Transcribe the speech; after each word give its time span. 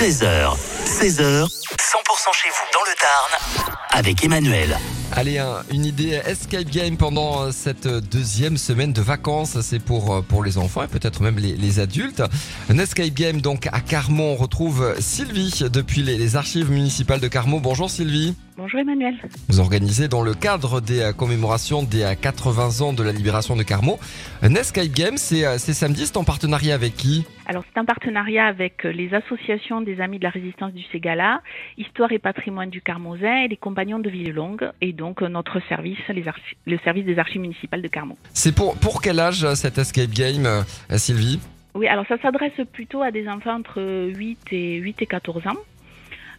13h, 0.00 0.56
16h, 0.86 1.44
100% 1.44 2.32
chez 2.32 2.48
vous 2.48 2.66
dans 2.72 2.80
le 2.86 2.94
Tarn 2.98 3.68
avec 3.90 4.24
Emmanuel. 4.24 4.78
Allez, 5.12 5.36
un- 5.36 5.62
une 5.70 5.84
idée 5.84 6.18
escape 6.24 6.70
game 6.70 6.96
pendant 6.96 7.42
euh, 7.42 7.50
cette 7.52 7.86
deuxième 7.86 8.56
semaine 8.56 8.94
de 8.94 9.02
vacances. 9.02 9.60
C'est 9.60 9.78
pour, 9.78 10.14
euh, 10.14 10.22
les 10.42 10.56
enfants 10.56 10.82
et 10.84 10.88
peut-être 10.88 11.20
même 11.22 11.36
les, 11.38 11.54
les 11.54 11.80
adultes. 11.80 12.22
Un 12.70 12.78
escape 12.78 13.12
game 13.12 13.42
donc 13.42 13.66
à 13.66 13.80
Carmont. 13.80 14.32
On 14.32 14.36
retrouve 14.36 14.94
Sylvie 15.00 15.64
depuis 15.70 16.02
les, 16.02 16.16
les 16.16 16.36
archives 16.36 16.70
municipales 16.70 17.20
de 17.20 17.28
Carmont. 17.28 17.58
Bonjour 17.60 17.90
Sylvie. 17.90 18.34
Bonjour 18.60 18.80
Emmanuel. 18.80 19.14
Vous 19.48 19.58
organisez 19.58 20.06
dans 20.06 20.22
le 20.22 20.34
cadre 20.34 20.82
des 20.82 21.00
euh, 21.00 21.12
commémorations 21.14 21.82
des 21.82 22.02
euh, 22.02 22.14
80 22.14 22.84
ans 22.84 22.92
de 22.92 23.02
la 23.02 23.10
libération 23.10 23.56
de 23.56 23.62
Carmont. 23.62 23.98
Un 24.42 24.54
escape 24.54 24.88
game, 24.88 25.16
c'est 25.16 25.46
euh, 25.46 25.56
c'est 25.56 25.72
samedi, 25.72 26.04
c'est 26.04 26.18
en 26.18 26.24
partenariat 26.24 26.74
avec 26.74 26.94
qui? 26.94 27.24
Alors 27.46 27.64
c'est 27.72 27.80
un 27.80 27.86
partenariat 27.86 28.44
avec 28.44 28.84
euh, 28.84 28.92
les 28.92 29.14
associations 29.14 29.80
des 29.80 30.02
Amis 30.02 30.18
de 30.18 30.24
la 30.24 30.30
Résistance 30.30 30.74
du 30.74 30.82
Ségala, 30.92 31.40
Histoire 31.78 32.12
et 32.12 32.18
Patrimoine 32.18 32.68
du 32.68 32.82
Carmosin 32.82 33.44
et 33.44 33.48
les 33.48 33.56
Compagnons 33.56 33.98
de 33.98 34.10
Villelongue 34.10 34.70
et 34.82 34.92
donc 34.92 35.22
euh, 35.22 35.28
notre 35.28 35.58
service, 35.70 35.98
les 36.10 36.24
le 36.66 36.78
service 36.84 37.06
des 37.06 37.18
archives 37.18 37.40
municipales 37.40 37.80
de 37.80 37.88
Carmont. 37.88 38.18
C'est 38.34 38.54
pour, 38.54 38.76
pour 38.76 39.00
quel 39.00 39.20
âge 39.20 39.42
euh, 39.42 39.54
cet 39.54 39.78
escape 39.78 40.10
game, 40.10 40.44
euh, 40.44 40.98
Sylvie? 40.98 41.40
Oui, 41.74 41.86
alors 41.86 42.04
ça 42.08 42.18
s'adresse 42.20 42.52
plutôt 42.72 43.00
à 43.00 43.10
des 43.10 43.26
enfants 43.26 43.54
entre 43.54 43.80
8 43.80 44.38
et 44.52 44.76
8 44.76 45.00
et 45.00 45.06
14 45.06 45.46
ans. 45.46 45.56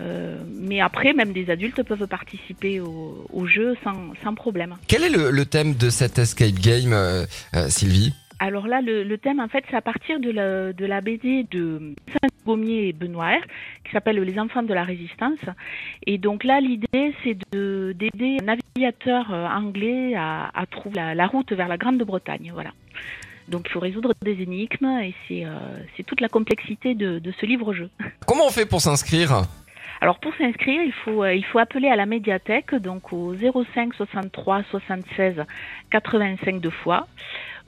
Euh, 0.00 0.38
mais 0.48 0.80
après, 0.80 1.12
même 1.12 1.32
des 1.32 1.50
adultes 1.50 1.82
peuvent 1.82 2.06
participer 2.06 2.80
au, 2.80 3.26
au 3.32 3.46
jeu 3.46 3.76
sans, 3.84 4.14
sans 4.24 4.34
problème. 4.34 4.76
Quel 4.88 5.02
est 5.04 5.10
le, 5.10 5.30
le 5.30 5.44
thème 5.44 5.74
de 5.74 5.90
cet 5.90 6.18
escape 6.18 6.54
game, 6.54 6.92
euh, 6.92 7.24
euh, 7.54 7.68
Sylvie? 7.68 8.14
Alors 8.38 8.66
là, 8.66 8.80
le, 8.80 9.04
le 9.04 9.18
thème, 9.18 9.38
en 9.38 9.48
fait, 9.48 9.62
c'est 9.70 9.76
à 9.76 9.82
partir 9.82 10.18
de 10.18 10.30
la, 10.30 10.72
de 10.72 10.84
la 10.84 11.00
BD 11.00 11.46
de 11.50 11.94
Saint-Gaumier 12.10 12.88
et 12.88 12.92
Benoît 12.92 13.36
qui 13.84 13.92
s'appelle 13.92 14.18
Les 14.18 14.38
enfants 14.40 14.64
de 14.64 14.74
la 14.74 14.82
résistance. 14.82 15.38
Et 16.06 16.18
donc 16.18 16.42
là, 16.42 16.60
l'idée, 16.60 17.14
c'est 17.22 17.36
de- 17.52 17.94
d'aider 17.96 18.38
un 18.40 18.56
navigateur 18.56 19.30
anglais 19.30 20.14
à, 20.16 20.50
à 20.54 20.66
trouver 20.66 20.96
la, 20.96 21.14
la 21.14 21.26
route 21.28 21.52
vers 21.52 21.68
la 21.68 21.76
Grande-Bretagne. 21.76 22.50
Voilà. 22.52 22.72
Donc 23.48 23.66
il 23.68 23.72
faut 23.72 23.80
résoudre 23.80 24.12
des 24.24 24.40
énigmes 24.40 24.86
et 25.02 25.14
c'est 25.28 25.44
euh, 25.44 25.50
c'est 25.96 26.04
toute 26.04 26.20
la 26.20 26.28
complexité 26.28 26.94
de, 26.94 27.18
de 27.18 27.32
ce 27.40 27.44
livre-jeu. 27.44 27.90
Comment 28.26 28.46
on 28.46 28.50
fait 28.50 28.66
pour 28.66 28.80
s'inscrire? 28.80 29.42
Alors 30.02 30.18
pour 30.18 30.32
s'inscrire, 30.36 30.82
il 30.84 30.92
faut, 31.04 31.22
euh, 31.22 31.32
il 31.32 31.44
faut 31.44 31.60
appeler 31.60 31.86
à 31.88 31.94
la 31.94 32.06
médiathèque, 32.06 32.74
donc 32.74 33.12
au 33.12 33.36
05 33.36 33.94
63 33.94 34.62
76 34.68 35.44
85 35.92 36.60
deux 36.60 36.70
fois, 36.70 37.06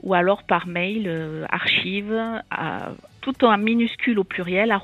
ou 0.03 0.13
alors 0.13 0.43
par 0.43 0.67
mail, 0.67 1.05
euh, 1.07 1.45
archive, 1.49 2.13
à- 2.51 2.89
tout 3.21 3.45
en 3.45 3.57
minuscule 3.57 4.19
au 4.19 4.25
pluriel, 4.25 4.75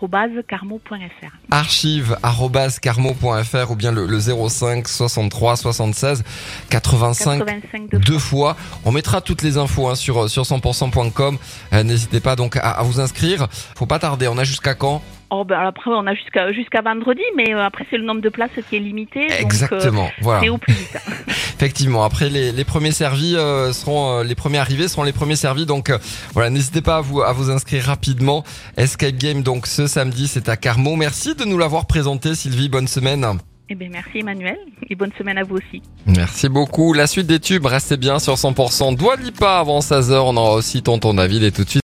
carmo.fr. 0.48 1.28
archive.carmo.fr 1.52 3.72
ou 3.72 3.76
bien 3.76 3.92
le, 3.92 4.06
le 4.08 4.20
05 4.20 4.88
63 4.88 5.56
76 5.58 6.24
85 6.70 7.40
85 7.40 7.90
deux 7.92 8.00
deux 8.00 8.18
fois. 8.18 8.56
On 8.86 8.92
mettra 8.92 9.22
toutes 9.22 9.44
les 9.44 9.58
infos 9.58 9.88
hein, 9.90 9.96
sur, 9.96 10.28
sur 10.30 10.42
100%.com. 10.44 11.38
Euh, 11.74 11.84
N'hésitez 11.84 12.20
pas 12.20 12.36
donc 12.36 12.58
à, 12.58 12.72
à 12.72 12.82
vous 12.84 13.00
inscrire. 13.00 13.46
Faut 13.76 13.86
pas 13.86 14.00
tarder. 14.00 14.28
On 14.28 14.38
a 14.40 14.44
jusqu'à 14.44 14.74
quand? 14.74 15.04
Oh, 15.34 15.46
ben, 15.46 15.60
après, 15.60 15.90
on 15.92 16.06
a 16.08 16.14
jusqu'à 16.14 16.52
jusqu'à 16.52 16.82
vendredi, 16.82 17.22
mais 17.38 17.54
euh, 17.54 17.64
après, 17.64 17.86
c'est 17.90 17.98
le 17.98 18.04
nombre 18.04 18.20
de 18.20 18.28
places 18.28 18.52
qui 18.70 18.76
est 18.76 18.80
limité. 18.80 19.22
donc, 19.22 19.32
euh, 19.32 19.42
Exactement. 19.42 20.12
Voilà. 20.20 20.42
c'est 20.42 20.50
au 20.50 20.58
plus 20.58 20.74
vite. 20.74 20.98
Effectivement. 21.56 22.04
Après, 22.04 22.30
les, 22.30 22.52
les 22.52 22.64
premiers 22.66 22.92
servis 22.92 23.38
euh, 23.38 23.72
seront 23.72 24.20
euh, 24.20 24.24
les 24.26 24.36
premiers 24.36 24.58
arrivés 24.58 24.90
seront 24.90 25.04
les 25.04 25.14
premiers 25.14 25.38
servis. 25.38 25.66
Donc 25.66 25.90
voilà, 26.34 26.50
n'hésitez 26.50 26.82
pas 26.82 26.98
à 26.98 27.02
vous 27.02 27.22
à 27.22 27.32
vous 27.32 27.50
inscrire 27.50 27.86
rapidement. 27.86 28.44
Escape 28.76 29.16
Game 29.16 29.42
donc 29.42 29.68
ce 29.68 29.88
samedi, 29.88 30.28
c'est 30.28 30.50
à 30.50 30.58
Carmont. 30.58 30.98
Merci 30.98 31.34
de 31.34 31.46
nous 31.46 31.58
l'avoir 31.58 31.86
présenté, 31.86 32.36
Sylvie. 32.36 32.68
Bonne 32.68 32.90
semaine. 32.90 33.26
Eh 33.74 33.76
bien, 33.76 33.88
merci 33.90 34.18
Emmanuel, 34.20 34.58
et 34.90 34.96
bonne 34.96 35.14
semaine 35.18 35.38
à 35.38 35.44
vous 35.44 35.56
aussi. 35.56 35.82
Merci 36.06 36.50
beaucoup. 36.50 36.92
La 36.92 37.08
suite 37.08 37.26
des 37.26 37.40
tubes, 37.40 37.66
restez 37.66 37.96
bien 37.96 38.20
sur 38.20 38.34
100%. 38.34 38.98
Doigt 38.98 39.16
pas 39.40 39.60
avant 39.60 39.80
16h. 39.80 40.14
On 40.26 40.36
aura 40.36 40.56
aussi 40.56 40.84
Tonton 40.84 41.14
David 41.14 41.44
et 41.44 41.54
tout 41.54 41.64
de 41.64 41.70
suite. 41.70 41.80